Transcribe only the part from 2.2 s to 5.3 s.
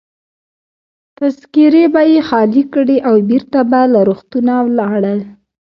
خالي کړې او بیرته به له روغتونه ولاړل.